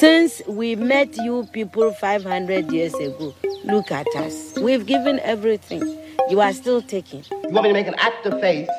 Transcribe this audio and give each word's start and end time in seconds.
Since 0.00 0.40
we 0.48 0.76
met 0.76 1.14
you 1.18 1.46
people 1.52 1.92
500 1.92 2.72
years 2.72 2.94
ago, 2.94 3.34
look 3.64 3.92
at 3.92 4.06
us. 4.16 4.58
We've 4.58 4.86
given 4.86 5.20
everything. 5.20 5.82
You 6.30 6.40
are 6.40 6.54
still 6.54 6.80
taking. 6.80 7.22
You 7.30 7.50
want 7.50 7.64
me 7.64 7.68
to 7.68 7.74
make 7.74 7.86
an 7.86 7.96
act 7.98 8.24
of 8.24 8.40
faith, 8.40 8.70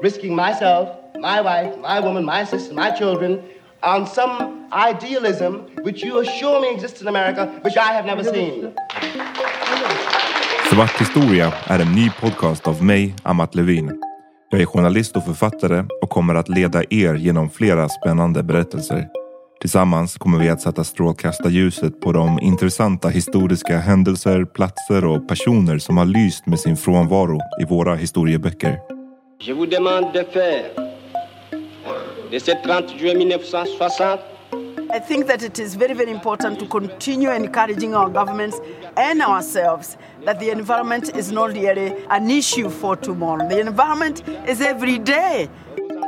risking 0.00 0.36
myself, 0.36 0.88
my 1.18 1.40
wife, 1.40 1.76
my 1.78 1.98
woman, 1.98 2.24
my 2.24 2.44
sister, 2.44 2.72
my 2.74 2.92
children, 2.92 3.42
on 3.82 4.06
some 4.06 4.68
idealism 4.72 5.66
which 5.82 6.04
you 6.04 6.20
assure 6.20 6.60
me 6.60 6.70
exists 6.74 7.02
in 7.02 7.08
America, 7.08 7.50
which 7.64 7.76
I 7.76 7.92
have 7.92 8.06
never 8.06 8.22
seen. 8.22 8.72
Svart 10.70 11.00
historia 11.00 11.52
är 11.66 11.78
en 11.78 11.92
ny 11.92 12.10
podcast 12.20 12.68
av 12.68 12.84
mig, 12.84 13.14
Amat 13.22 13.54
Levin. 13.54 14.02
Jag 14.50 14.60
är 14.60 14.66
journalist 14.66 15.16
och 15.16 15.24
författare 15.24 15.84
och 16.02 16.10
kommer 16.10 16.34
att 16.34 16.48
leda 16.48 16.82
er 16.90 17.14
genom 17.14 17.50
flera 17.50 17.88
spännande 17.88 18.42
berättelser. 18.42 19.08
Tillsammans 19.60 20.18
kommer 20.18 20.38
vi 20.38 20.48
att 20.48 20.60
sätta 20.60 20.84
strålkastarljuset 20.84 22.00
på 22.00 22.12
de 22.12 22.38
intressanta 22.42 23.08
historiska 23.08 23.78
händelser, 23.78 24.44
platser 24.44 25.04
och 25.04 25.28
personer 25.28 25.78
som 25.78 25.96
har 25.96 26.04
lyst 26.04 26.46
med 26.46 26.60
sin 26.60 26.76
frånvaro 26.76 27.40
i 27.60 27.64
våra 27.64 27.94
historieböcker. 27.94 28.78
Je 29.40 29.52
vous 29.52 29.70
demande 29.70 30.12
de 30.12 30.24
faire 30.24 30.64
de 32.30 32.40
ce 32.40 32.54
30 32.64 32.94
juillet 32.98 33.34
1960 33.34 34.02
I 34.96 35.00
think 35.00 35.26
that 35.26 35.42
it 35.42 35.58
is 35.58 35.74
very, 35.74 35.94
very 35.94 36.10
important 36.10 36.58
to 36.60 36.66
continue 36.66 37.30
encouraging 37.30 37.94
our 37.94 38.08
governments 38.08 38.60
and 38.96 39.22
ourselves 39.22 39.98
that 40.24 40.40
the 40.40 40.50
environment 40.50 41.16
is 41.16 41.32
not 41.32 41.52
really 41.52 41.92
an 42.08 42.30
issue 42.30 42.70
for 42.70 42.96
tomorrow. 42.96 43.48
The 43.48 43.60
environment 43.60 44.22
is 44.48 44.60
every 44.60 44.98
day. 44.98 45.48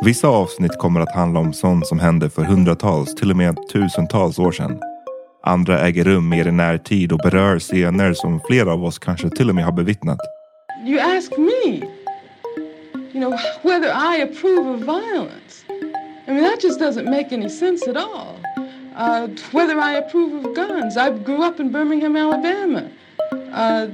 Vissa 0.05 0.29
avsnitt 0.29 0.79
kommer 0.79 1.01
att 1.01 1.15
handla 1.15 1.41
om 1.41 1.53
sånt 1.53 1.87
som 1.87 1.99
hände 1.99 2.31
för 2.31 2.43
hundratals, 2.43 3.15
till 3.15 3.31
och 3.31 3.37
med 3.37 3.57
tusentals 3.73 4.39
år 4.39 4.53
sedan. 4.53 4.81
Andra 5.43 5.81
äger 5.81 6.05
rum 6.05 6.29
mer 6.29 6.49
i 6.49 6.53
närtid 6.53 7.13
och 7.13 7.19
berör 7.19 7.59
scener 7.59 8.13
som 8.13 8.41
flera 8.41 8.73
av 8.73 8.85
oss 8.85 8.99
kanske 8.99 9.31
till 9.31 9.49
och 9.49 9.55
med 9.55 9.65
har 9.65 9.73
bevittnat. 9.73 10.19
You 10.87 11.01
ask 11.01 11.39
me, 11.39 11.83
you 13.13 13.21
know, 13.21 13.33
whether 13.63 13.89
I 13.89 14.23
approve 14.23 14.71
of 14.71 14.81
violence. 14.81 15.65
I 16.29 16.31
mean, 16.33 16.45
that 16.45 16.63
just 16.65 16.81
doesn't 16.81 17.11
make 17.11 17.35
any 17.35 17.49
sense 17.49 17.91
at 17.91 17.97
all. 17.97 18.37
Uh, 18.99 19.29
whether 19.53 19.77
I 19.79 19.99
approve 19.99 20.35
of 20.35 20.55
guns. 20.55 20.97
I 20.97 21.11
grew 21.11 21.43
up 21.49 21.61
in 21.61 21.73
Birmingham, 21.73 22.17
Alabama. 22.17 22.83
Uh, 23.33 23.87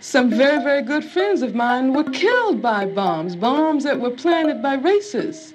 some 0.00 0.30
very, 0.30 0.62
very 0.62 0.82
good 0.82 1.04
friends 1.04 1.42
of 1.42 1.54
mine 1.54 1.92
were 1.92 2.04
killed 2.04 2.62
by 2.62 2.86
bombs, 2.86 3.36
bombs 3.36 3.84
that 3.84 3.98
were 4.00 4.10
planted 4.10 4.62
by 4.62 4.76
racists. 4.76 5.54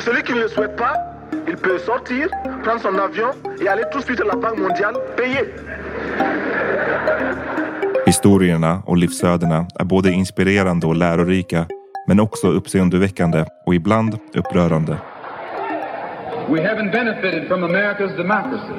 Celui 0.00 0.22
qui 0.22 0.34
ne 0.34 0.40
le 0.40 0.48
souhaite 0.48 0.76
pas, 0.76 0.96
il 1.48 1.56
peut 1.56 1.78
sortir, 1.78 2.28
prendre 2.62 2.80
son 2.80 2.98
avion 2.98 3.30
et 3.60 3.68
aller 3.68 3.84
tout 3.90 3.98
de 3.98 4.04
suite 4.04 4.20
à 4.20 4.24
la 4.24 4.36
Banque 4.36 4.58
mondiale, 4.58 4.94
payer. 5.16 5.46
Historierna 8.06 8.82
och 8.86 8.96
livsödena 8.96 9.66
är 9.80 9.84
både 9.84 10.10
inspirerande 10.10 10.86
och 10.86 10.96
lärorika 10.96 11.66
men 12.08 12.20
också 12.20 12.46
uppseendeväckande 12.48 13.44
och 13.66 13.74
ibland 13.74 14.18
upprörande. 14.34 14.98
We 16.48 16.60
haven't 16.60 16.92
benefited 16.92 17.48
from 17.48 17.64
America's 17.64 18.16
democracy. 18.16 18.74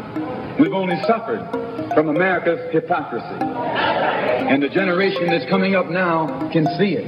We've 0.57 0.73
only 0.73 0.95
suffered 0.95 1.66
from 1.97 2.09
America's 2.09 2.59
hypocrisy. 2.71 3.39
And 4.51 4.61
the 4.61 4.69
generation 4.69 5.25
that's 5.31 5.49
coming 5.49 5.73
up 5.75 5.89
now 5.89 6.17
can 6.53 6.65
see 6.77 6.91
it 7.01 7.07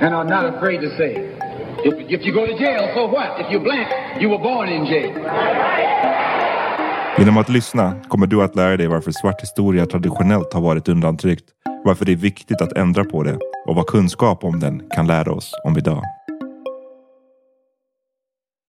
and 0.00 0.14
are 0.14 0.24
not 0.24 0.44
afraid 0.54 0.80
to 0.80 0.90
say 0.96 1.10
it. 1.16 1.26
If, 1.88 1.94
if 2.20 2.20
you 2.26 2.32
go 2.32 2.46
to 2.46 2.56
jail, 2.56 2.82
so 2.94 3.06
what? 3.06 3.40
If 3.40 3.50
you're 3.50 3.64
black, 3.70 3.88
you 4.20 4.28
were 4.28 4.38
born 4.38 4.68
in 4.68 4.84
jail. 4.86 5.12
Genom 7.18 7.36
att 7.36 7.48
lyssna 7.48 7.94
kommer 8.08 8.26
du 8.26 8.42
att 8.42 8.56
lära 8.56 8.76
dig 8.76 8.86
varför 8.86 9.10
svart 9.10 9.42
historia 9.42 9.86
traditionellt 9.86 10.52
har 10.52 10.60
varit 10.60 10.88
undantryckt, 10.88 11.44
varför 11.84 12.04
det 12.04 12.12
är 12.12 12.16
viktigt 12.16 12.62
att 12.62 12.72
ändra 12.72 13.04
på 13.04 13.22
det 13.22 13.38
och 13.66 13.76
vad 13.76 13.86
kunskap 13.86 14.44
om 14.44 14.60
den 14.60 14.82
kan 14.90 15.06
lära 15.06 15.32
oss 15.32 15.52
om 15.64 15.78
idag. 15.78 16.02